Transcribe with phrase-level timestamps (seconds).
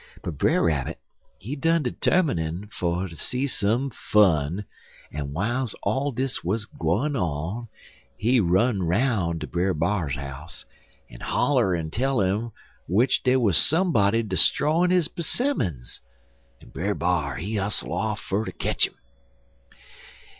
[0.23, 0.99] But Brer Rabbit,
[1.37, 4.65] he done 'termin' fer ter see some fun,
[5.11, 7.67] en w'iles all dis 'uz gwine on,
[8.17, 10.65] he run 'roun' ter Brer B'ar house,
[11.07, 12.51] en holler en tell 'im
[12.87, 16.01] w'ich dey wuz somebody 'stroyin' un his 'simmons,
[16.63, 18.95] en Brer B'ar, he hustle off fer ter ketch 'im.